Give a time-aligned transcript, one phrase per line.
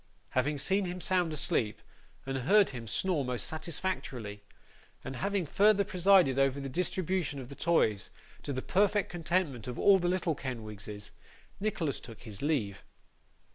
[0.31, 1.79] Having seen him sound asleep,
[2.25, 4.41] and heard him snore most satisfactorily,
[5.03, 8.09] and having further presided over the distribution of the toys,
[8.41, 11.11] to the perfect contentment of all the little Kenwigses,
[11.59, 12.81] Nicholas took his leave.